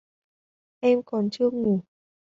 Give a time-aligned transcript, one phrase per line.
[0.81, 1.81] Em còn chưa ngủ